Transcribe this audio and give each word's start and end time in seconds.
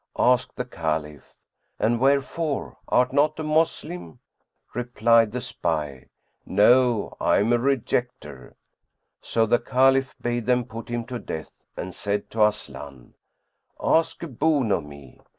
Asked 0.17 0.55
the 0.55 0.65
Caliph 0.65 1.31
"And 1.77 1.99
wherefore? 1.99 2.75
Art 2.87 3.13
not 3.13 3.39
a 3.39 3.43
Moslem?" 3.43 4.17
Replied 4.73 5.31
the 5.31 5.41
spy; 5.41 6.07
"No' 6.43 7.13
I 7.21 7.37
am 7.37 7.53
a 7.53 7.59
Rejecter.''[FN#113] 7.59 8.55
So 9.21 9.45
the 9.45 9.59
Caliph 9.59 10.15
bade 10.19 10.47
them 10.47 10.65
put 10.65 10.89
him 10.89 11.05
to 11.05 11.19
death 11.19 11.51
and 11.77 11.93
said 11.93 12.31
to 12.31 12.43
Aslan, 12.47 13.13
"Ask 13.79 14.23
a 14.23 14.27
boon 14.27 14.71
of 14.71 14.83
me." 14.85 15.19